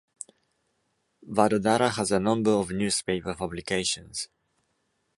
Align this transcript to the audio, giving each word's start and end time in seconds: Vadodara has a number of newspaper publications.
Vadodara 1.29 1.91
has 1.91 2.11
a 2.11 2.19
number 2.19 2.49
of 2.49 2.71
newspaper 2.71 3.35
publications. 3.35 4.29